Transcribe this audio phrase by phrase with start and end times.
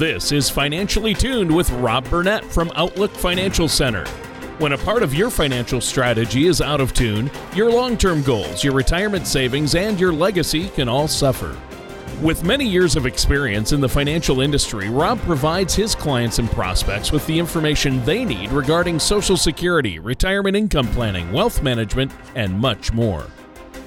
[0.00, 4.06] This is Financially Tuned with Rob Burnett from Outlook Financial Center.
[4.56, 8.64] When a part of your financial strategy is out of tune, your long term goals,
[8.64, 11.54] your retirement savings, and your legacy can all suffer.
[12.22, 17.12] With many years of experience in the financial industry, Rob provides his clients and prospects
[17.12, 22.90] with the information they need regarding Social Security, retirement income planning, wealth management, and much
[22.94, 23.26] more.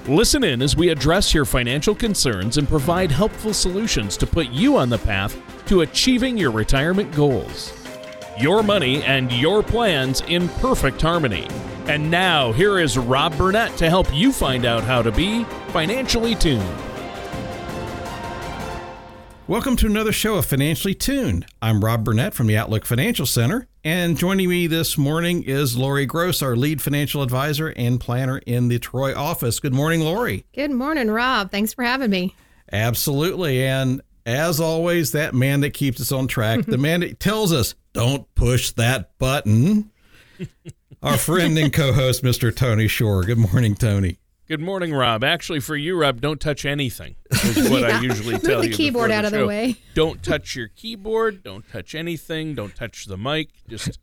[0.09, 4.75] Listen in as we address your financial concerns and provide helpful solutions to put you
[4.75, 7.71] on the path to achieving your retirement goals.
[8.37, 11.47] Your money and your plans in perfect harmony.
[11.87, 16.35] And now, here is Rob Burnett to help you find out how to be financially
[16.35, 16.69] tuned.
[19.47, 21.45] Welcome to another show of Financially Tuned.
[21.61, 26.05] I'm Rob Burnett from the Outlook Financial Center, and joining me this morning is Lori
[26.05, 29.59] Gross, our lead financial advisor and planner in the Troy office.
[29.59, 30.45] Good morning, Lori.
[30.53, 31.51] Good morning, Rob.
[31.51, 32.35] Thanks for having me.
[32.71, 33.63] Absolutely.
[33.65, 37.75] And as always, that man that keeps us on track, the man that tells us,
[37.91, 39.91] don't push that button.
[41.01, 42.55] Our friend and co host, Mr.
[42.55, 43.23] Tony Shore.
[43.23, 44.17] Good morning, Tony.
[44.53, 45.23] Good morning, Rob.
[45.23, 47.15] Actually, for you, Rob, don't touch anything.
[47.31, 47.97] Is what Yeah.
[47.97, 48.75] I usually tell Move the you.
[48.75, 49.47] keyboard out of the show.
[49.47, 49.77] way.
[49.95, 51.41] Don't touch your keyboard.
[51.41, 52.53] Don't touch anything.
[52.53, 53.49] Don't touch the mic.
[53.67, 53.97] Just,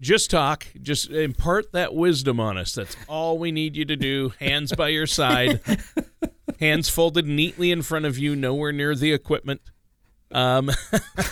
[0.00, 0.68] just talk.
[0.80, 2.72] Just impart that wisdom on us.
[2.72, 4.32] That's all we need you to do.
[4.38, 5.60] Hands by your side,
[6.60, 9.60] hands folded neatly in front of you, nowhere near the equipment.
[10.30, 10.70] Um,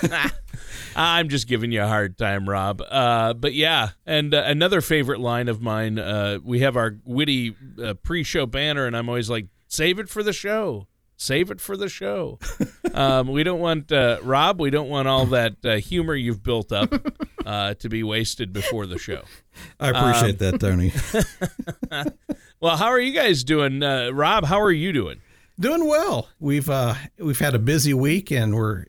[0.97, 2.83] I'm just giving you a hard time, Rob.
[2.89, 5.99] Uh, but yeah, and uh, another favorite line of mine.
[5.99, 10.23] Uh, we have our witty uh, pre-show banner, and I'm always like, "Save it for
[10.23, 10.87] the show.
[11.17, 12.39] Save it for the show."
[12.95, 14.61] um, we don't want uh, Rob.
[14.61, 16.93] We don't want all that uh, humor you've built up
[17.47, 19.23] uh, to be wasted before the show.
[19.79, 20.93] I appreciate that, Tony.
[22.63, 24.45] Well, how are you guys doing, uh, Rob?
[24.45, 25.21] How are you doing?
[25.59, 26.29] Doing well.
[26.39, 28.85] We've uh, we've had a busy week, and we're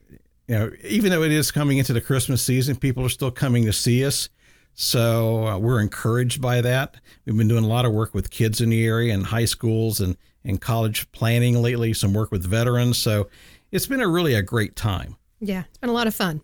[0.46, 3.64] you know even though it is coming into the Christmas season, people are still coming
[3.66, 4.28] to see us.
[4.74, 6.96] So uh, we're encouraged by that.
[7.24, 10.00] We've been doing a lot of work with kids in the area and high schools
[10.00, 11.92] and and college planning lately.
[11.94, 12.98] Some work with veterans.
[12.98, 13.28] So
[13.70, 15.16] it's been a really a great time.
[15.40, 16.42] Yeah, it's been a lot of fun.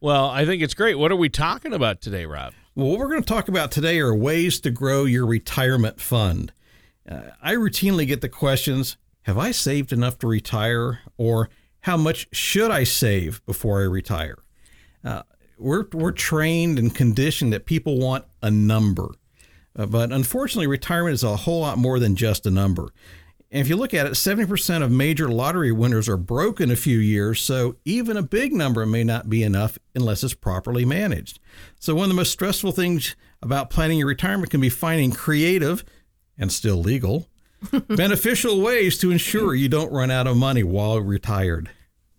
[0.00, 0.98] Well, I think it's great.
[0.98, 2.54] What are we talking about today, Rob?
[2.74, 6.52] Well, what we're going to talk about today are ways to grow your retirement fund.
[7.08, 11.00] Uh, I routinely get the questions Have I saved enough to retire?
[11.16, 11.50] Or
[11.82, 14.38] how much should I save before I retire?
[15.04, 15.22] Uh,
[15.58, 19.08] we're, we're trained and conditioned that people want a number.
[19.76, 22.92] Uh, but unfortunately, retirement is a whole lot more than just a number.
[23.50, 26.76] And if you look at it, 70% of major lottery winners are broke in a
[26.76, 31.38] few years, so even a big number may not be enough unless it's properly managed.
[31.78, 35.84] So, one of the most stressful things about planning your retirement can be finding creative
[36.38, 37.28] and still legal,
[37.88, 41.70] beneficial ways to ensure you don't run out of money while retired.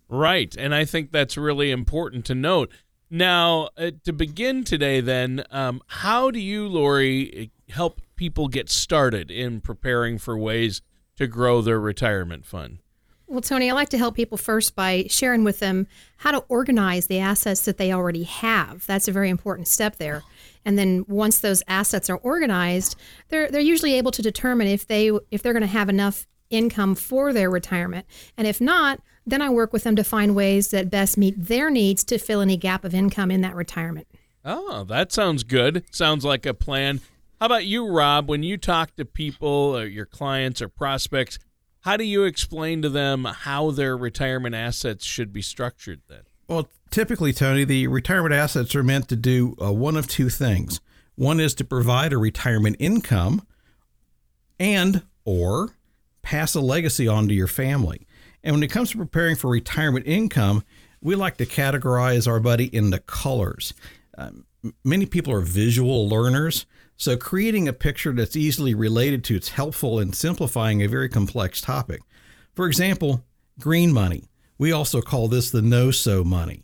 [0.08, 0.54] Right.
[0.56, 2.70] And I think that's really important to note.
[3.10, 9.30] Now, uh, to begin today, then, um, how do you, Lori, help people get started
[9.30, 10.82] in preparing for ways
[11.16, 12.78] to grow their retirement fund?
[13.26, 15.86] Well, Tony, I like to help people first by sharing with them
[16.18, 18.84] how to organize the assets that they already have.
[18.86, 20.22] That's a very important step there.
[20.64, 22.96] And then once those assets are organized,
[23.28, 26.94] they're they're usually able to determine if they if they're going to have enough income
[26.94, 28.06] for their retirement.
[28.36, 31.70] And if not, then I work with them to find ways that best meet their
[31.70, 34.06] needs to fill any gap of income in that retirement.
[34.44, 35.84] Oh, that sounds good.
[35.90, 37.00] Sounds like a plan.
[37.40, 38.28] How about you, Rob?
[38.28, 41.38] When you talk to people, or your clients or prospects,
[41.80, 46.22] how do you explain to them how their retirement assets should be structured then?
[46.48, 50.80] Well, typically, Tony, the retirement assets are meant to do uh, one of two things.
[51.16, 53.44] One is to provide a retirement income
[54.60, 55.76] and or
[56.22, 58.06] pass a legacy on to your family.
[58.44, 60.62] And when it comes to preparing for retirement income,
[61.00, 63.74] we like to categorize our buddy into colors.
[64.16, 64.46] Um,
[64.84, 66.64] many people are visual learners,
[66.96, 71.60] so creating a picture that's easily related to it's helpful in simplifying a very complex
[71.60, 72.02] topic.
[72.54, 73.24] For example,
[73.58, 74.28] green money.
[74.58, 76.63] We also call this the no-so money.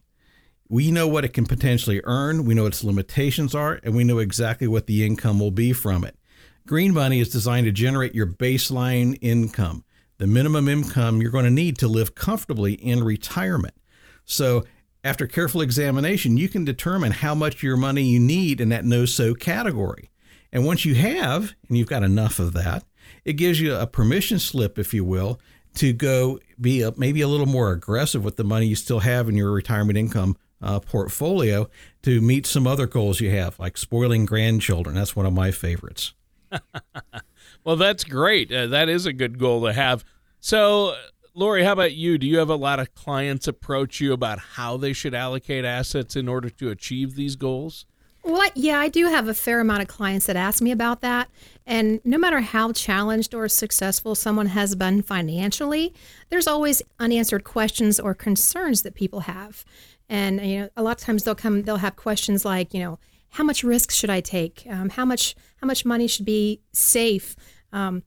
[0.71, 4.19] We know what it can potentially earn, we know its limitations are, and we know
[4.19, 6.17] exactly what the income will be from it.
[6.65, 9.83] Green money is designed to generate your baseline income,
[10.19, 13.75] the minimum income you're going to need to live comfortably in retirement.
[14.25, 14.65] So,
[15.03, 19.07] after careful examination, you can determine how much your money you need in that no
[19.07, 20.13] so category.
[20.53, 22.85] And once you have, and you've got enough of that,
[23.25, 25.41] it gives you a permission slip, if you will,
[25.75, 29.29] to go be a, maybe a little more aggressive with the money you still have
[29.29, 31.69] in your retirement income uh, portfolio
[32.03, 34.95] to meet some other goals you have, like spoiling grandchildren.
[34.95, 36.15] That's one of my favorites.
[37.65, 38.51] Well, that's great.
[38.51, 40.05] Uh, that is a good goal to have.
[40.41, 40.95] So
[41.35, 42.19] Lori, how about you?
[42.19, 46.17] Do you have a lot of clients approach you about how they should allocate assets
[46.17, 47.87] in order to achieve these goals?
[48.23, 51.29] Well, yeah, I do have a fair amount of clients that ask me about that.
[51.67, 55.95] And no matter how challenged or successful someone has been financially,
[56.29, 59.65] there's always unanswered questions or concerns that people have.
[60.09, 62.99] And you know, a lot of times they'll come, they'll have questions like, you know,
[63.31, 64.67] how much risk should I take?
[64.69, 67.37] Um, how much, how much money should be safe?
[67.73, 68.03] Um,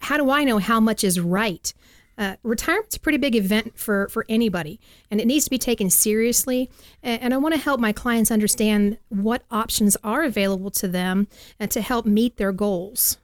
[0.00, 1.72] how do I know how much is right?
[2.18, 4.80] Uh, retirement's a pretty big event for, for anybody,
[5.10, 6.70] and it needs to be taken seriously.
[7.02, 11.28] And, and I want to help my clients understand what options are available to them
[11.60, 13.18] and to help meet their goals.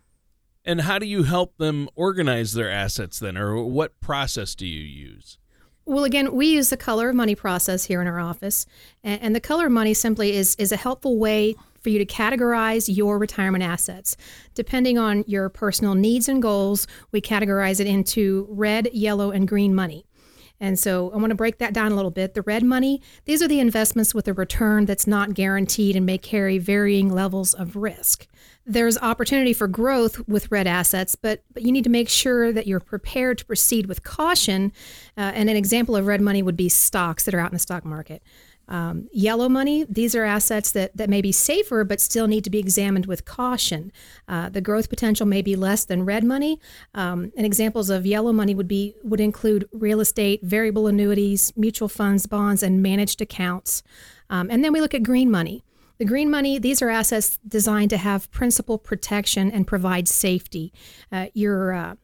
[0.65, 4.83] And how do you help them organize their assets then, or what process do you
[4.83, 5.39] use?
[5.85, 8.67] Well, again, we use the color of money process here in our office,
[9.03, 12.07] and, and the color of money simply is is a helpful way for you to
[12.07, 14.17] categorize your retirement assets.
[14.55, 19.75] Depending on your personal needs and goals, we categorize it into red, yellow, and green
[19.75, 20.07] money.
[20.63, 22.35] And so I want to break that down a little bit.
[22.35, 26.19] The red money, these are the investments with a return that's not guaranteed and may
[26.19, 28.29] carry varying levels of risk.
[28.65, 32.69] There's opportunity for growth with red assets, but, but you need to make sure that
[32.69, 34.73] you're prepared to proceed with caution.
[35.17, 37.59] Uh, and an example of red money would be stocks that are out in the
[37.59, 38.23] stock market.
[38.73, 42.51] Um, yellow money, these are assets that, that may be safer but still need to
[42.51, 43.93] be examined with caution.
[44.27, 46.59] Uh, the growth potential may be less than red money.
[46.95, 51.89] Um, and examples of yellow money would be would include real estate, variable annuities, mutual
[51.89, 53.83] funds, bonds, and managed accounts.
[54.31, 55.63] Um, and then we look at green money.
[55.99, 60.73] The green money, these are assets designed to have principal protection and provide safety.
[61.13, 61.95] Uh, your uh,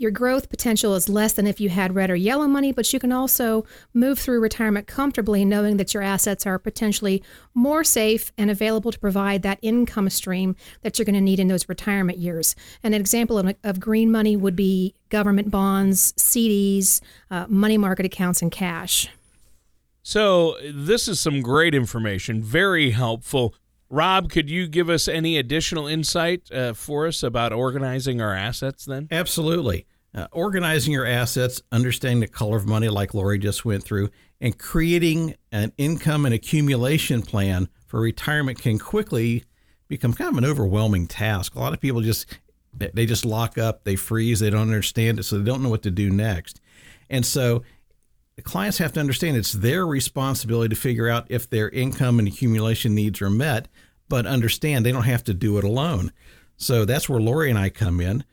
[0.00, 2.98] your growth potential is less than if you had red or yellow money, but you
[2.98, 8.50] can also move through retirement comfortably knowing that your assets are potentially more safe and
[8.50, 12.56] available to provide that income stream that you're going to need in those retirement years.
[12.82, 18.06] And an example of, of green money would be government bonds, CDs, uh, money market
[18.06, 19.10] accounts, and cash.
[20.02, 23.54] So, this is some great information, very helpful.
[23.90, 28.84] Rob, could you give us any additional insight uh, for us about organizing our assets
[28.84, 29.08] then?
[29.10, 29.84] Absolutely.
[30.14, 34.08] Uh, organizing your assets, understanding the color of money, like Lori just went through,
[34.40, 39.44] and creating an income and accumulation plan for retirement can quickly
[39.88, 41.54] become kind of an overwhelming task.
[41.56, 42.26] A lot of people just
[42.72, 45.82] they just lock up, they freeze, they don't understand it, so they don't know what
[45.82, 46.60] to do next.
[47.08, 47.64] And so
[48.44, 52.94] clients have to understand it's their responsibility to figure out if their income and accumulation
[52.94, 53.68] needs are met,
[54.08, 56.12] but understand they don't have to do it alone.
[56.56, 58.24] So that's where Lori and I come in.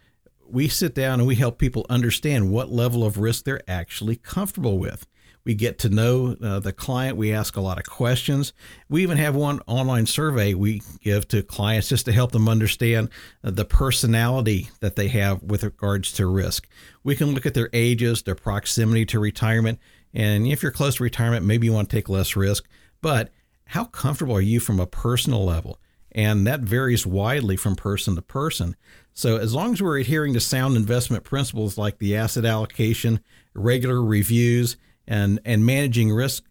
[0.49, 4.77] We sit down and we help people understand what level of risk they're actually comfortable
[4.77, 5.05] with.
[5.47, 7.15] We get to know uh, the client.
[7.15, 8.51] We ask a lot of questions.
[8.89, 13.07] We even have one online survey we give to clients just to help them understand
[13.45, 16.67] uh, the personality that they have with regards to risk.
[17.05, 19.79] We can look at their ages, their proximity to retirement,
[20.13, 22.67] and if you're close to retirement, maybe you want to take less risk.
[23.01, 23.29] But
[23.65, 25.79] how comfortable are you from a personal level?
[26.11, 28.75] And that varies widely from person to person.
[29.13, 33.19] So, as long as we're adhering to sound investment principles like the asset allocation,
[33.53, 34.77] regular reviews,
[35.07, 36.43] and, and managing risk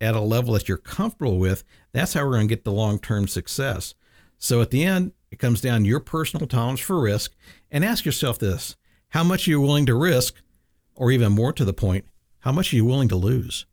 [0.00, 2.98] at a level that you're comfortable with, that's how we're going to get the long
[2.98, 3.94] term success.
[4.38, 7.32] So, at the end, it comes down to your personal tolerance for risk.
[7.70, 8.76] And ask yourself this
[9.10, 10.42] how much are you willing to risk?
[10.94, 12.06] Or even more to the point,
[12.46, 13.66] how much are you willing to lose?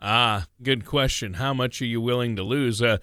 [0.00, 1.34] Ah, good question.
[1.34, 2.82] How much are you willing to lose?
[2.82, 2.98] Uh,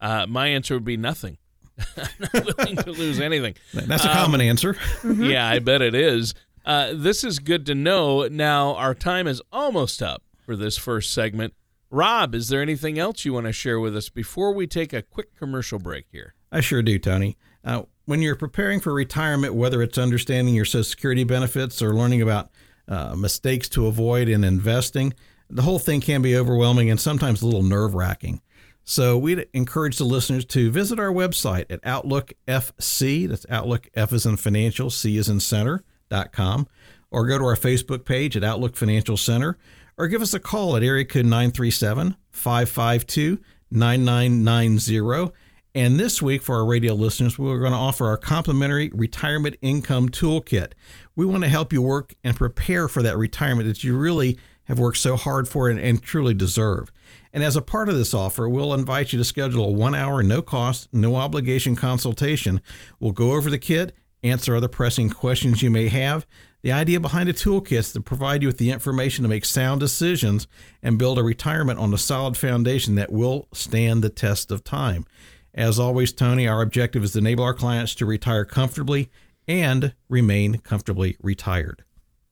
[0.00, 1.36] uh, my answer would be nothing.
[1.96, 3.56] I'm not willing to lose anything.
[3.74, 4.76] That's a common um, answer.
[5.04, 6.32] yeah, I bet it is.
[6.64, 8.28] Uh, this is good to know.
[8.28, 11.54] Now, our time is almost up for this first segment.
[11.90, 15.02] Rob, is there anything else you want to share with us before we take a
[15.02, 16.34] quick commercial break here?
[16.52, 17.36] I sure do, Tony.
[17.64, 22.22] Uh, when you're preparing for retirement, whether it's understanding your Social Security benefits or learning
[22.22, 22.52] about
[22.88, 25.14] uh, mistakes to avoid in investing.
[25.50, 28.40] The whole thing can be overwhelming and sometimes a little nerve wracking.
[28.84, 33.28] So we'd encourage the listeners to visit our website at Outlook FC.
[33.28, 36.66] That's Outlook F is in financial, C is in center.com,
[37.10, 39.58] or go to our Facebook page at Outlook Financial Center,
[39.98, 43.38] or give us a call at area code 937 552
[43.70, 45.32] 9990
[45.74, 50.08] and this week, for our radio listeners, we're going to offer our complimentary retirement income
[50.08, 50.72] toolkit.
[51.18, 54.78] We want to help you work and prepare for that retirement that you really have
[54.78, 56.92] worked so hard for and, and truly deserve.
[57.32, 60.22] And as a part of this offer, we'll invite you to schedule a one hour,
[60.22, 62.60] no cost, no obligation consultation.
[63.00, 66.24] We'll go over the kit, answer other pressing questions you may have.
[66.62, 69.80] The idea behind the toolkit is to provide you with the information to make sound
[69.80, 70.46] decisions
[70.84, 75.04] and build a retirement on a solid foundation that will stand the test of time.
[75.52, 79.10] As always, Tony, our objective is to enable our clients to retire comfortably
[79.48, 81.82] and remain comfortably retired.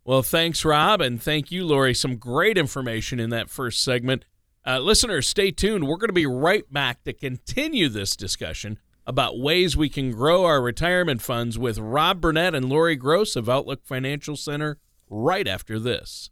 [0.05, 1.93] Well, thanks, Rob, and thank you, Lori.
[1.93, 4.25] Some great information in that first segment.
[4.65, 5.89] Uh, listeners, stay tuned.
[5.89, 10.45] We're going to be right back to continue this discussion about ways we can grow
[10.45, 15.79] our retirement funds with Rob Burnett and Lori Gross of Outlook Financial Center right after
[15.79, 16.31] this.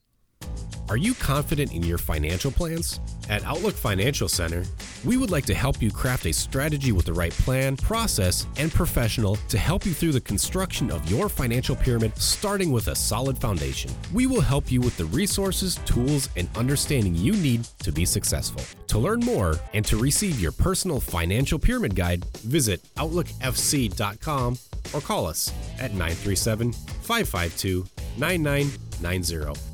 [0.90, 3.00] Are you confident in your financial plans?
[3.30, 4.64] At Outlook Financial Center,
[5.02, 8.70] we would like to help you craft a strategy with the right plan, process, and
[8.70, 13.38] professional to help you through the construction of your financial pyramid, starting with a solid
[13.38, 13.90] foundation.
[14.12, 18.62] We will help you with the resources, tools, and understanding you need to be successful.
[18.88, 24.58] To learn more and to receive your personal financial pyramid guide, visit OutlookFC.com
[24.92, 25.50] or call us
[25.80, 27.86] at 937 552
[28.18, 29.73] 9990.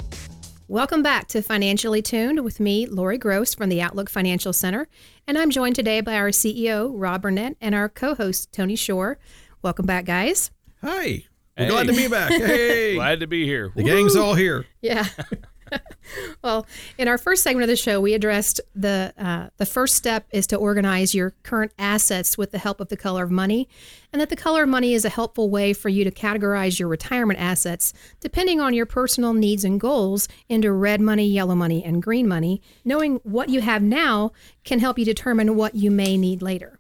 [0.71, 4.87] Welcome back to Financially Tuned with me, Lori Gross from the Outlook Financial Center.
[5.27, 9.19] And I'm joined today by our CEO, Rob Burnett, and our co host, Tony Shore.
[9.63, 10.53] Welcome back, guys.
[10.81, 11.25] Hi.
[11.59, 11.69] We're Hey.
[11.71, 12.31] glad to be back.
[12.41, 12.95] Hey.
[12.95, 13.73] Glad to be here.
[13.75, 14.65] the gang's all here.
[14.81, 15.09] Yeah.
[16.43, 16.67] well,
[16.99, 20.47] in our first segment of the show, we addressed the uh, the first step is
[20.49, 23.69] to organize your current assets with the help of the color of money,
[24.13, 26.89] and that the color of money is a helpful way for you to categorize your
[26.89, 32.03] retirement assets depending on your personal needs and goals into red money, yellow money, and
[32.03, 32.61] green money.
[32.85, 34.33] Knowing what you have now
[34.65, 36.79] can help you determine what you may need later.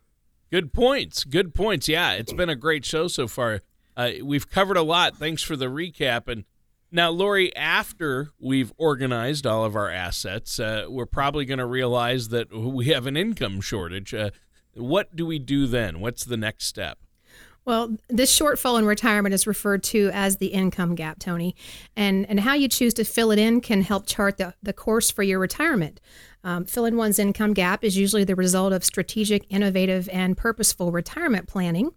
[0.50, 1.25] Good points.
[1.25, 1.88] Good points.
[1.88, 3.61] Yeah, it's been a great show so far.
[3.97, 5.16] Uh, we've covered a lot.
[5.16, 6.26] Thanks for the recap.
[6.26, 6.44] And
[6.92, 12.28] now, Lori, after we've organized all of our assets, uh, we're probably going to realize
[12.28, 14.12] that we have an income shortage.
[14.12, 14.30] Uh,
[14.75, 16.00] what do we do then?
[16.00, 16.99] What's the next step?
[17.66, 21.54] Well, this shortfall in retirement is referred to as the income gap, Tony.
[21.94, 25.11] And, and how you choose to fill it in can help chart the, the course
[25.11, 26.00] for your retirement.
[26.42, 31.49] Um, filling one's income gap is usually the result of strategic, innovative, and purposeful retirement
[31.49, 31.90] planning.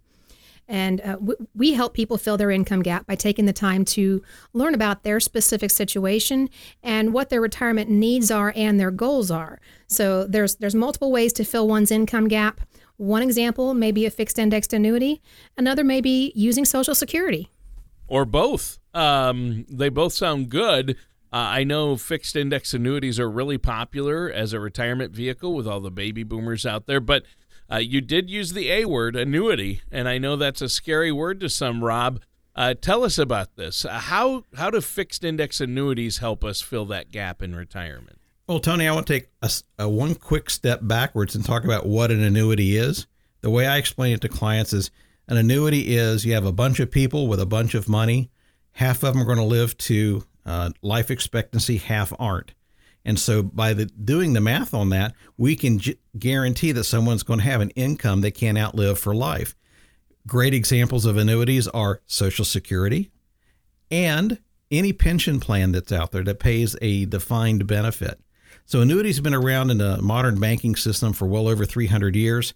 [0.66, 4.22] And uh, w- we help people fill their income gap by taking the time to
[4.52, 6.48] learn about their specific situation
[6.82, 9.60] and what their retirement needs are and their goals are.
[9.86, 12.60] So there's there's multiple ways to fill one's income gap.
[12.96, 15.20] One example may be a fixed indexed annuity.
[15.56, 17.50] Another may be using Social Security.
[18.06, 18.78] Or both?
[18.92, 20.96] Um, they both sound good.
[21.32, 25.80] Uh, I know fixed index annuities are really popular as a retirement vehicle with all
[25.80, 27.24] the baby boomers out there, but
[27.74, 31.40] uh, you did use the A word, annuity, and I know that's a scary word
[31.40, 31.82] to some.
[31.82, 32.20] Rob,
[32.54, 33.84] uh, tell us about this.
[33.84, 38.18] Uh, how how do fixed index annuities help us fill that gap in retirement?
[38.46, 41.86] Well, Tony, I want to take a, a one quick step backwards and talk about
[41.86, 43.06] what an annuity is.
[43.40, 44.90] The way I explain it to clients is
[45.26, 48.30] an annuity is you have a bunch of people with a bunch of money.
[48.72, 52.54] Half of them are going to live to uh, life expectancy, half aren't.
[53.04, 55.80] And so by the doing the math on that, we can
[56.18, 59.54] guarantee that someone's going to have an income they can't outlive for life.
[60.26, 63.10] Great examples of annuities are Social Security
[63.90, 64.38] and
[64.70, 68.18] any pension plan that's out there that pays a defined benefit.
[68.64, 72.54] So annuities have been around in the modern banking system for well over 300 years.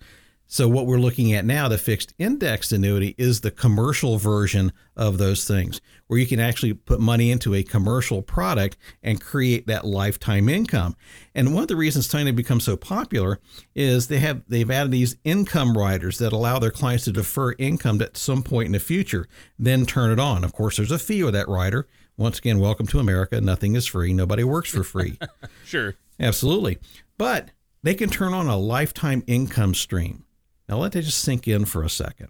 [0.50, 5.18] So what we're looking at now, the fixed indexed annuity, is the commercial version of
[5.18, 9.84] those things, where you can actually put money into a commercial product and create that
[9.84, 10.96] lifetime income.
[11.34, 13.40] And one of the reasons Tiny become so popular
[13.74, 18.00] is they have they've added these income riders that allow their clients to defer income
[18.00, 19.28] at some point in the future,
[19.58, 20.44] then turn it on.
[20.44, 21.86] Of course, there's a fee with that rider.
[22.16, 23.38] Once again, welcome to America.
[23.38, 24.14] Nothing is free.
[24.14, 25.18] Nobody works for free.
[25.66, 25.96] Sure.
[26.18, 26.78] Absolutely.
[27.18, 27.50] But
[27.82, 30.24] they can turn on a lifetime income stream.
[30.68, 32.28] Now let that just sink in for a second.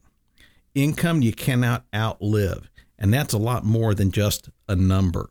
[0.75, 2.69] Income you cannot outlive,
[2.99, 5.29] and that's a lot more than just a number.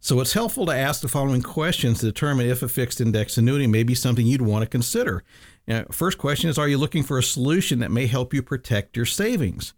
[0.00, 3.68] So it's helpful to ask the following questions to determine if a fixed index annuity
[3.68, 5.22] may be something you'd want to consider.
[5.66, 8.96] Now, first question is Are you looking for a solution that may help you protect
[8.96, 9.74] your savings?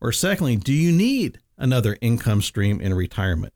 [0.00, 3.52] Or secondly, do you need another income stream in retirement?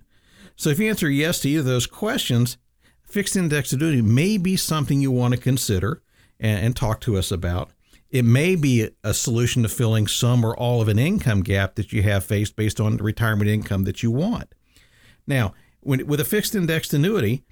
[0.56, 2.58] So if you answer yes to either of those questions,
[3.02, 6.02] fixed index annuity may be something you want to consider
[6.40, 7.70] and, and talk to us about.
[8.10, 11.92] It may be a solution to filling some or all of an income gap that
[11.92, 14.54] you have faced based on the retirement income that you want.
[15.26, 17.44] Now, when, with a fixed indexed annuity,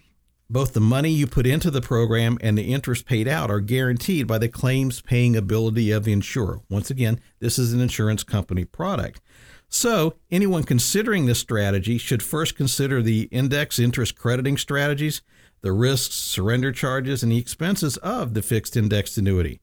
[0.49, 4.27] both the money you put into the program and the interest paid out are guaranteed
[4.27, 6.61] by the claims paying ability of the insurer.
[6.71, 9.21] Once again, this is an insurance company product.
[9.69, 15.21] So, anyone considering this strategy should first consider the index interest crediting strategies,
[15.61, 19.61] the risks, surrender charges, and the expenses of the fixed indexed annuity.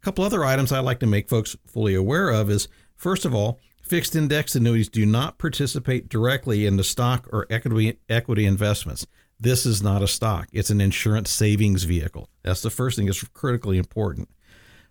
[0.00, 3.34] A couple other items I'd like to make folks fully aware of is first of
[3.34, 9.06] all, fixed index annuities do not participate directly in the stock or equity equity investments.
[9.38, 10.48] This is not a stock.
[10.52, 12.30] It's an insurance savings vehicle.
[12.42, 13.08] That's the first thing.
[13.08, 14.30] It's critically important.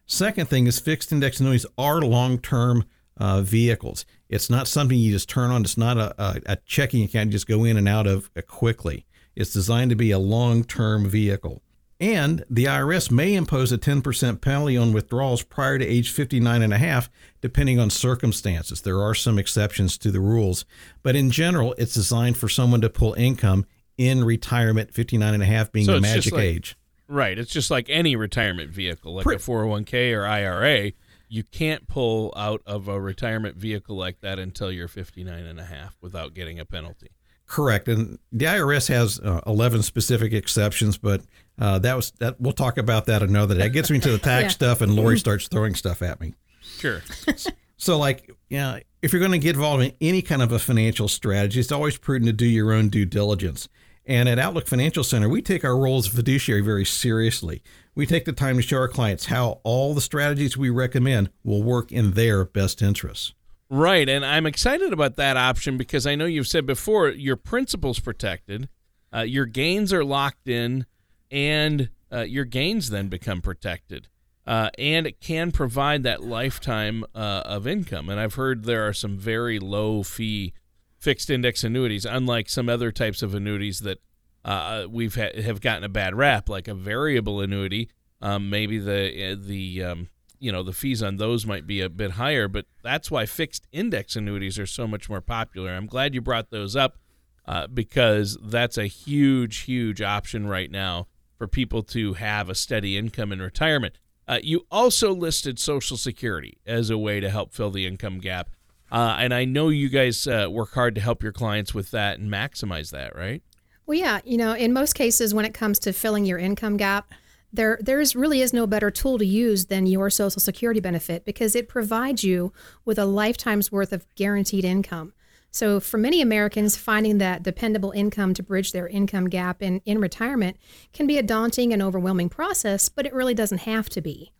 [0.05, 2.85] Second thing is fixed index annuities are long-term
[3.17, 4.05] uh, vehicles.
[4.27, 5.61] It's not something you just turn on.
[5.61, 9.07] It's not a, a, a checking account you just go in and out of quickly.
[9.35, 11.63] It's designed to be a long term vehicle.
[11.99, 16.73] And the IRS may impose a 10% penalty on withdrawals prior to age 59 and
[16.73, 17.09] a half,
[17.41, 18.81] depending on circumstances.
[18.81, 20.63] There are some exceptions to the rules,
[21.03, 23.65] but in general, it's designed for someone to pull income
[23.97, 26.77] in retirement, 59 and a half being So the magic like- age.
[27.09, 27.37] Right.
[27.39, 30.93] It's just like any retirement vehicle, like Pre- a 401k or IRA.
[31.27, 35.65] You can't pull out of a retirement vehicle like that until you're 59 and a
[35.65, 37.09] half without getting a penalty.
[37.47, 41.21] Correct, and the IRS has uh, eleven specific exceptions, but
[41.59, 42.39] uh, that was that.
[42.39, 43.61] We'll talk about that another day.
[43.61, 44.49] That gets me into the tax Yeah.
[44.49, 46.33] stuff, and Lori starts throwing stuff at me.
[46.79, 47.01] Sure.
[47.81, 51.07] So, like, yeah, if you're going to get involved in any kind of a financial
[51.07, 53.69] strategy, it's always prudent to do your own due diligence.
[54.05, 57.63] And at Outlook Financial Center, we take our role as fiduciary very seriously.
[57.95, 61.63] We take the time to show our clients how all the strategies we recommend will
[61.63, 63.33] work in their best interests.
[63.69, 68.01] Right, and I'm excited about that option because I know you've said before your principal's
[68.01, 68.67] protected,
[69.15, 70.85] uh, your gains are locked in,
[71.31, 74.07] and uh, your gains then become protected,
[74.47, 78.09] uh, and it can provide that lifetime uh, of income.
[78.09, 80.53] And I've heard there are some very low fee
[80.97, 83.99] fixed index annuities, unlike some other types of annuities that
[84.43, 87.89] uh, we've ha- have gotten a bad rap, like a variable annuity.
[88.21, 90.09] Um, maybe the uh, the um,
[90.39, 93.67] you know the fees on those might be a bit higher, but that's why fixed
[93.71, 95.71] index annuities are so much more popular.
[95.71, 96.97] I'm glad you brought those up
[97.45, 101.07] uh, because that's a huge, huge option right now
[101.39, 103.97] for people to have a steady income in retirement.
[104.27, 108.51] Uh, you also listed Social Security as a way to help fill the income gap,
[108.91, 112.19] uh, and I know you guys uh, work hard to help your clients with that
[112.19, 113.41] and maximize that, right?
[113.87, 117.11] Well, yeah, you know, in most cases, when it comes to filling your income gap,
[117.51, 121.55] there there's really is no better tool to use than your Social Security benefit because
[121.55, 122.53] it provides you
[122.85, 125.13] with a lifetime's worth of guaranteed income.
[125.51, 129.99] So, for many Americans, finding that dependable income to bridge their income gap in, in
[129.99, 130.57] retirement
[130.93, 134.31] can be a daunting and overwhelming process, but it really doesn't have to be.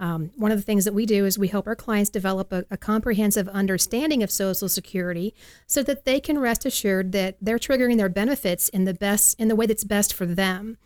[0.00, 2.64] Um, one of the things that we do is we help our clients develop a,
[2.70, 5.34] a comprehensive understanding of Social Security
[5.66, 9.48] so that they can rest assured that they're triggering their benefits in the best in
[9.48, 10.78] the way that's best for them.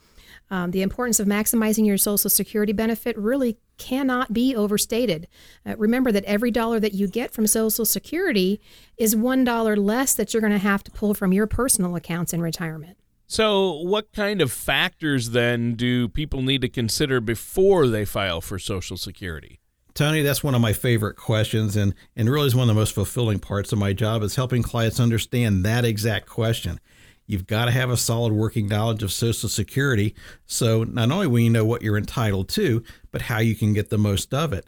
[0.50, 5.28] Um, the importance of maximizing your Social Security benefit really cannot be overstated.
[5.64, 8.60] Uh, remember that every dollar that you get from Social Security
[8.96, 12.32] is one dollar less that you're going to have to pull from your personal accounts
[12.32, 12.98] in retirement.
[13.26, 18.58] So, what kind of factors then do people need to consider before they file for
[18.58, 19.60] Social Security?
[19.92, 22.94] Tony, that's one of my favorite questions, and and really is one of the most
[22.94, 26.80] fulfilling parts of my job is helping clients understand that exact question.
[27.28, 30.14] You've got to have a solid working knowledge of Social Security,
[30.46, 33.90] so not only will you know what you're entitled to, but how you can get
[33.90, 34.66] the most of it.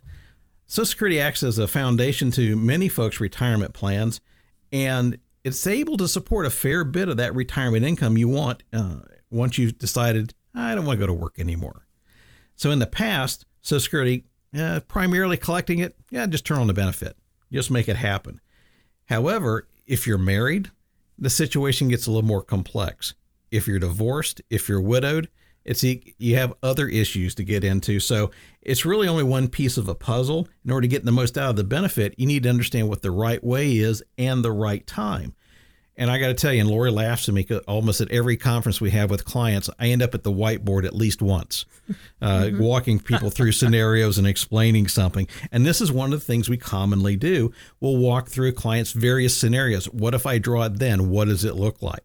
[0.67, 4.21] Social Security acts as a foundation to many folks' retirement plans,
[4.71, 8.97] and it's able to support a fair bit of that retirement income you want uh,
[9.31, 11.87] once you've decided I don't want to go to work anymore.
[12.57, 14.25] So in the past, Social Security
[14.57, 17.17] uh, primarily collecting it, yeah, just turn on the benefit,
[17.51, 18.39] just make it happen.
[19.07, 20.71] However, if you're married,
[21.21, 23.15] the situation gets a little more complex.
[23.51, 25.29] If you're divorced, if you're widowed,
[25.65, 28.01] it's you have other issues to get into.
[28.01, 28.31] So
[28.63, 30.49] it's really only one piece of a puzzle.
[30.65, 33.03] In order to get the most out of the benefit, you need to understand what
[33.03, 35.35] the right way is and the right time.
[35.97, 38.81] And I got to tell you, and Lori laughs at me almost at every conference
[38.81, 41.67] we have with clients, I end up at the whiteboard at least once,
[42.23, 45.27] uh, walking people through scenarios and explaining something.
[45.53, 47.53] And this is one of the things we commonly do.
[47.81, 49.87] We'll walk through a clients' various scenarios.
[49.87, 51.11] What if I draw it then?
[51.11, 52.05] What does it look like?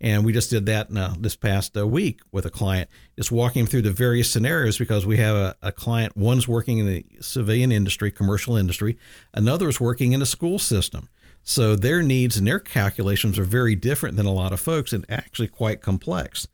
[0.00, 3.64] And we just did that uh, this past uh, week with a client, just walking
[3.64, 7.72] through the various scenarios because we have a, a client, one's working in the civilian
[7.72, 8.98] industry, commercial industry,
[9.32, 11.08] another is working in a school system.
[11.44, 15.04] So their needs and their calculations are very different than a lot of folks and
[15.10, 16.48] actually quite complex.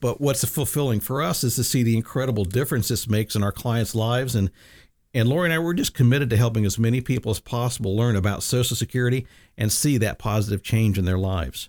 [0.00, 3.52] But what's fulfilling for us is to see the incredible difference this makes in our
[3.52, 4.34] clients' lives.
[4.34, 4.50] And
[5.14, 8.16] and Lori and I were just committed to helping as many people as possible learn
[8.16, 11.68] about Social Security and see that positive change in their lives.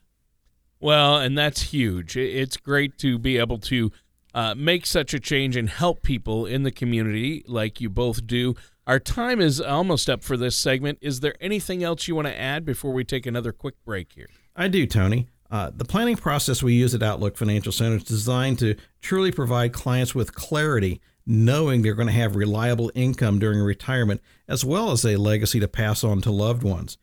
[0.80, 2.18] Well, and that's huge.
[2.18, 3.92] It's great to be able to
[4.34, 8.56] uh, make such a change and help people in the community like you both do.
[8.88, 11.00] Our time is almost up for this segment.
[11.02, 14.30] Is there anything else you want to add before we take another quick break here?
[14.56, 15.28] I do, Tony.
[15.50, 19.74] Uh, the planning process we use at Outlook Financial Center is designed to truly provide
[19.74, 25.04] clients with clarity, knowing they're going to have reliable income during retirement, as well as
[25.04, 27.00] a legacy to pass on to loved ones.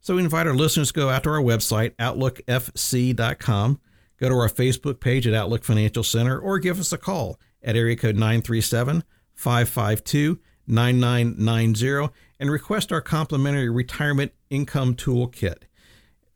[0.00, 3.80] So we invite our listeners to go out to our website, outlookfc.com,
[4.18, 7.76] go to our Facebook page at Outlook Financial Center, or give us a call at
[7.76, 15.62] area code 937 552 9990 and request our complimentary retirement income toolkit.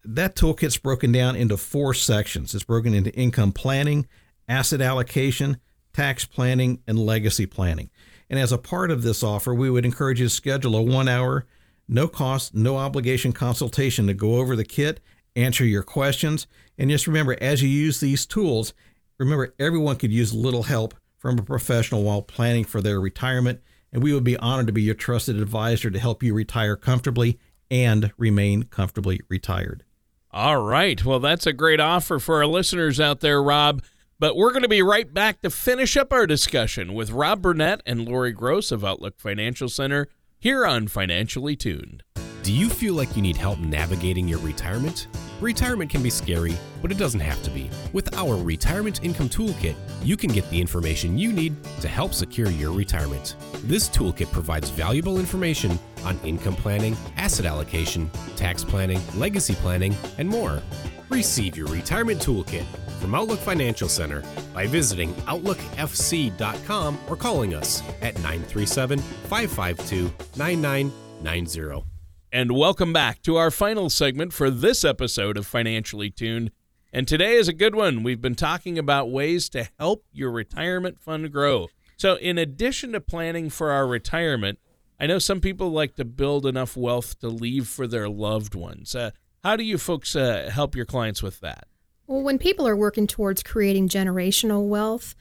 [0.05, 2.55] That toolkit's broken down into four sections.
[2.55, 4.07] It's broken into income planning,
[4.49, 5.59] asset allocation,
[5.93, 7.90] tax planning, and legacy planning.
[8.29, 11.09] And as a part of this offer, we would encourage you to schedule a one
[11.09, 11.47] hour,
[11.88, 15.01] no cost, no obligation consultation to go over the kit,
[15.35, 16.47] answer your questions.
[16.79, 18.73] And just remember, as you use these tools,
[19.19, 23.61] remember everyone could use a little help from a professional while planning for their retirement.
[23.92, 27.38] And we would be honored to be your trusted advisor to help you retire comfortably
[27.70, 29.85] and remain comfortably retired.
[30.33, 31.05] All right.
[31.05, 33.83] Well, that's a great offer for our listeners out there, Rob.
[34.20, 37.83] But we're going to be right back to finish up our discussion with Rob Burnett
[37.87, 42.03] and Lori Gross of Outlook Financial Center here on Financially Tuned.
[42.42, 45.07] Do you feel like you need help navigating your retirement?
[45.40, 47.70] Retirement can be scary, but it doesn't have to be.
[47.94, 52.50] With our Retirement Income Toolkit, you can get the information you need to help secure
[52.50, 53.37] your retirement.
[53.64, 60.29] This toolkit provides valuable information on income planning, asset allocation, tax planning, legacy planning, and
[60.29, 60.62] more.
[61.09, 62.64] Receive your Retirement Toolkit
[63.00, 64.22] from Outlook Financial Center
[64.53, 71.89] by visiting OutlookFC.com or calling us at 937 552 9990.
[72.33, 76.53] And welcome back to our final segment for this episode of Financially Tuned.
[76.93, 78.05] And today is a good one.
[78.05, 81.71] We've been talking about ways to help your retirement fund grow.
[81.97, 84.61] So, in addition to planning for our retirement,
[85.01, 88.95] I know some people like to build enough wealth to leave for their loved ones.
[88.95, 89.11] Uh,
[89.43, 91.66] how do you folks uh, help your clients with that?
[92.11, 95.14] Well, when people are working towards creating generational wealth,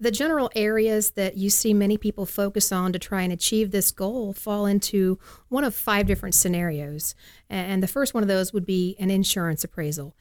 [0.00, 3.92] the general areas that you see many people focus on to try and achieve this
[3.92, 7.14] goal fall into one of five different scenarios.
[7.48, 10.16] And the first one of those would be an insurance appraisal.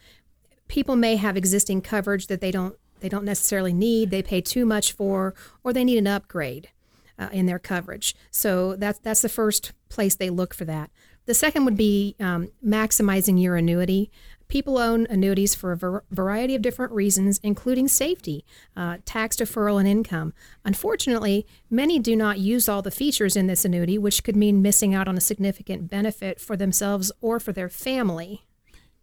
[0.67, 4.63] People may have existing coverage that they don't they don't necessarily need, they pay too
[4.63, 6.69] much for, or they need an upgrade
[7.17, 8.15] uh, in their coverage.
[8.29, 10.91] So that's that's the first place they look for that.
[11.25, 14.12] The second would be um, maximizing your annuity.
[14.51, 18.43] People own annuities for a ver- variety of different reasons, including safety,
[18.75, 20.33] uh, tax deferral, and income.
[20.65, 24.93] Unfortunately, many do not use all the features in this annuity, which could mean missing
[24.93, 28.43] out on a significant benefit for themselves or for their family.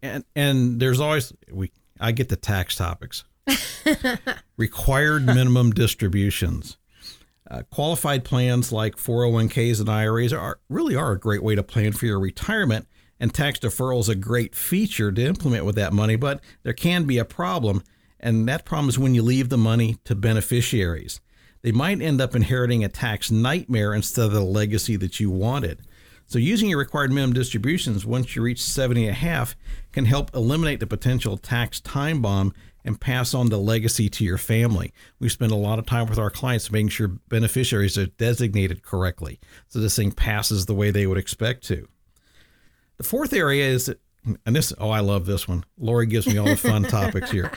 [0.03, 3.25] And and there's always we I get the tax topics.
[4.59, 6.77] Required minimum distributions.
[7.51, 11.93] Uh, qualified plans like 401ks and IRAs are really are a great way to plan
[11.93, 12.87] for your retirement
[13.21, 17.05] and tax deferral is a great feature to implement with that money, but there can
[17.05, 17.83] be a problem,
[18.21, 21.21] and that problem is when you leave the money to beneficiaries.
[21.63, 25.83] They might end up inheriting a tax nightmare instead of the legacy that you wanted.
[26.27, 29.57] So, using your required minimum distributions once you reach 70 and a half
[29.93, 32.53] can help eliminate the potential tax time bomb
[32.85, 34.93] and pass on the legacy to your family.
[35.19, 39.41] We spend a lot of time with our clients making sure beneficiaries are designated correctly
[39.69, 41.89] so this thing passes the way they would expect to.
[42.99, 43.95] The fourth area is,
[44.45, 45.65] and this, oh, I love this one.
[45.79, 47.53] Lori gives me all the fun topics here.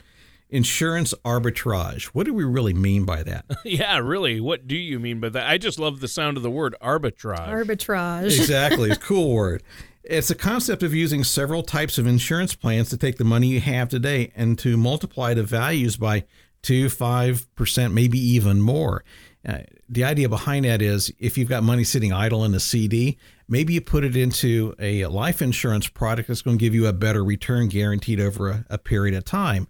[0.49, 2.05] Insurance arbitrage.
[2.05, 3.45] What do we really mean by that?
[3.65, 4.39] yeah, really.
[4.39, 5.49] What do you mean by that?
[5.49, 7.47] I just love the sound of the word arbitrage.
[7.47, 8.25] Arbitrage.
[8.25, 8.89] Exactly.
[8.89, 9.63] It's a cool word.
[10.03, 13.61] It's a concept of using several types of insurance plans to take the money you
[13.61, 16.25] have today and to multiply the values by
[16.61, 19.03] two, five percent, maybe even more.
[19.47, 23.17] Uh, the idea behind that is if you've got money sitting idle in a CD,
[23.47, 26.93] maybe you put it into a life insurance product that's going to give you a
[26.93, 29.67] better return guaranteed over a, a period of time.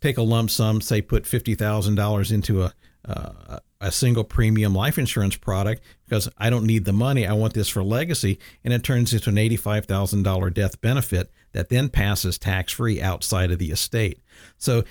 [0.00, 2.74] Take a lump sum, say put $50,000 into a,
[3.08, 7.26] uh, a single premium life insurance product because I don't need the money.
[7.26, 8.38] I want this for legacy.
[8.64, 13.58] And it turns into an $85,000 death benefit that then passes tax free outside of
[13.58, 14.20] the estate.
[14.58, 14.84] So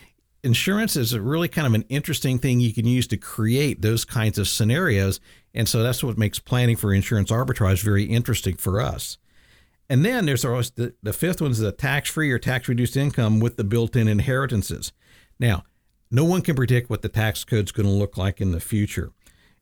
[0.45, 4.05] insurance is a really kind of an interesting thing you can use to create those
[4.05, 5.19] kinds of scenarios.
[5.53, 9.17] And so that's what makes planning for insurance arbitrage very interesting for us.
[9.89, 12.95] And then there's always the, the fifth one is the tax free or tax reduced
[12.95, 14.93] income with the built in inheritances.
[15.39, 15.63] Now,
[16.09, 18.59] no one can predict what the tax code is going to look like in the
[18.59, 19.11] future.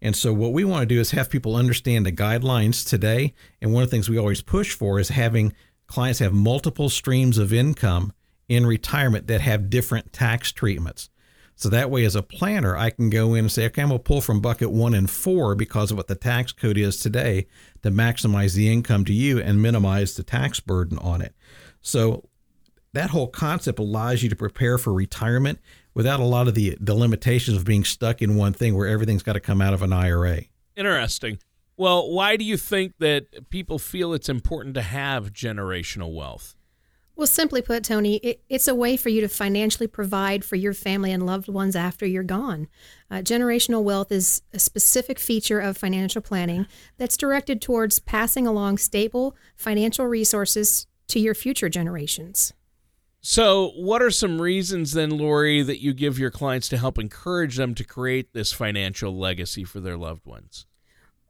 [0.01, 3.33] And so, what we want to do is have people understand the guidelines today.
[3.61, 5.53] And one of the things we always push for is having
[5.87, 8.13] clients have multiple streams of income
[8.47, 11.09] in retirement that have different tax treatments.
[11.55, 13.99] So that way, as a planner, I can go in and say, okay, I'm going
[13.99, 17.47] to pull from bucket one and four because of what the tax code is today
[17.83, 21.35] to maximize the income to you and minimize the tax burden on it.
[21.81, 22.27] So
[22.93, 25.59] that whole concept allows you to prepare for retirement
[25.93, 29.23] without a lot of the, the limitations of being stuck in one thing where everything's
[29.23, 30.41] got to come out of an IRA.
[30.75, 31.37] Interesting.
[31.77, 36.55] Well, why do you think that people feel it's important to have generational wealth?
[37.15, 40.73] Well, simply put, Tony, it, it's a way for you to financially provide for your
[40.73, 42.67] family and loved ones after you're gone.
[43.11, 46.65] Uh, generational wealth is a specific feature of financial planning
[46.97, 52.53] that's directed towards passing along stable financial resources to your future generations.
[53.21, 57.55] So, what are some reasons then, Lori, that you give your clients to help encourage
[57.55, 60.65] them to create this financial legacy for their loved ones?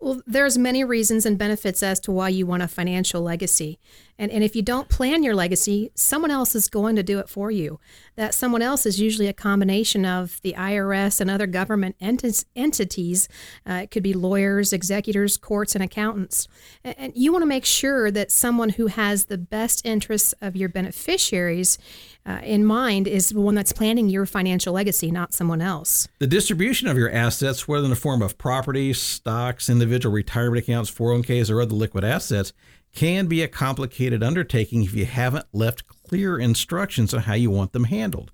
[0.03, 3.79] Well, there's many reasons and benefits as to why you want a financial legacy.
[4.19, 7.29] And, and if you don't plan your legacy, someone else is going to do it
[7.29, 7.79] for you.
[8.15, 13.27] That someone else is usually a combination of the IRS and other government ent- entities.
[13.67, 16.47] Uh, it could be lawyers, executors, courts, and accountants.
[16.83, 20.55] And, and you want to make sure that someone who has the best interests of
[20.55, 21.77] your beneficiaries
[22.25, 26.07] uh, in mind is the one that's planning your financial legacy, not someone else.
[26.19, 30.89] The distribution of your assets, whether in the form of property, stocks, individual retirement accounts,
[30.91, 32.53] 401ks, or other liquid assets,
[32.93, 37.71] can be a complicated undertaking if you haven't left clear instructions on how you want
[37.71, 38.29] them handled.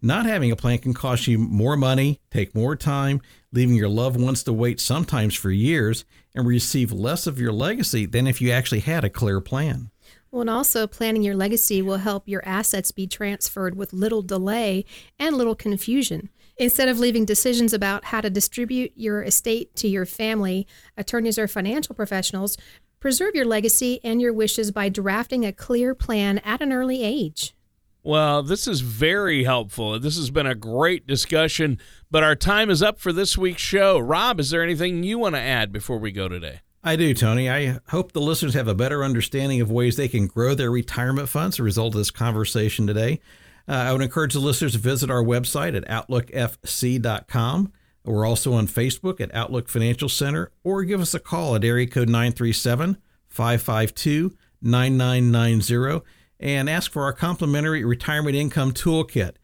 [0.00, 3.20] Not having a plan can cost you more money, take more time,
[3.50, 8.06] leaving your loved ones to wait sometimes for years, and receive less of your legacy
[8.06, 9.90] than if you actually had a clear plan.
[10.30, 14.84] Well, and also planning your legacy will help your assets be transferred with little delay
[15.18, 16.28] and little confusion.
[16.56, 21.48] Instead of leaving decisions about how to distribute your estate to your family, attorneys, or
[21.48, 22.56] financial professionals,
[23.04, 27.54] preserve your legacy and your wishes by drafting a clear plan at an early age.
[28.02, 30.00] Well, this is very helpful.
[30.00, 31.78] This has been a great discussion,
[32.10, 33.98] but our time is up for this week's show.
[33.98, 36.60] Rob, is there anything you want to add before we go today?
[36.82, 37.50] I do, Tony.
[37.50, 41.28] I hope the listeners have a better understanding of ways they can grow their retirement
[41.28, 43.20] funds as a result of this conversation today.
[43.68, 47.70] Uh, I would encourage the listeners to visit our website at outlookfc.com.
[48.04, 51.86] We're also on Facebook at Outlook Financial Center, or give us a call at area
[51.86, 56.04] code 937 552 9990
[56.40, 59.36] and ask for our complimentary retirement income toolkit.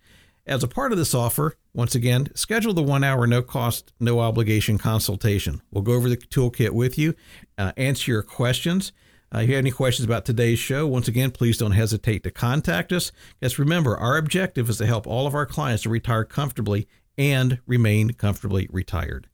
[0.46, 4.20] As a part of this offer, once again, schedule the one hour, no cost, no
[4.20, 5.62] obligation consultation.
[5.70, 7.14] We'll go over the toolkit with you,
[7.56, 8.92] uh, answer your questions.
[9.32, 12.30] Uh, if you have any questions about today's show, once again, please don't hesitate to
[12.32, 13.12] contact us.
[13.40, 16.88] Just remember, our objective is to help all of our clients to retire comfortably
[17.20, 19.28] and remain comfortably retired.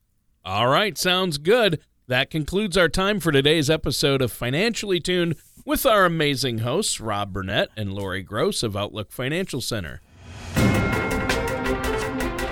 [0.45, 1.79] All right, sounds good.
[2.09, 7.33] That concludes our time for today's episode of Financially Tuned with our amazing hosts, Rob
[7.33, 10.01] Burnett and Lori Gross of Outlook Financial Center.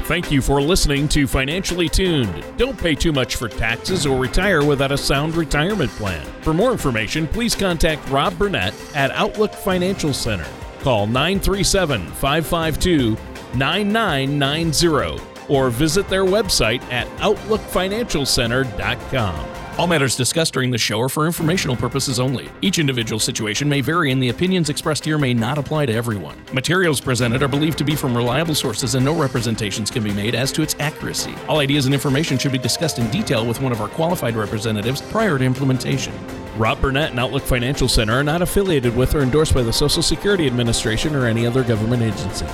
[0.05, 2.45] Thank you for listening to Financially Tuned.
[2.57, 6.25] Don't pay too much for taxes or retire without a sound retirement plan.
[6.43, 10.47] For more information, please contact Rob Burnett at Outlook Financial Center.
[10.81, 13.17] Call 937 552
[13.57, 19.55] 9990 or visit their website at OutlookFinancialCenter.com.
[19.77, 22.49] All matters discussed during the show are for informational purposes only.
[22.63, 26.41] Each individual situation may vary, and the opinions expressed here may not apply to everyone.
[26.53, 30.37] Materials presented are believed to be from reliable sources, and no representations can be made
[30.37, 31.35] as to its accuracy.
[31.49, 35.03] All ideas and information should be discussed in detail with one of our qualified representatives
[35.03, 36.15] prior to implementation.
[36.57, 40.05] Rob Burnett and Outlook Financial Center are not affiliated with or endorsed by the Social
[40.05, 42.47] Security Administration or any other government agency.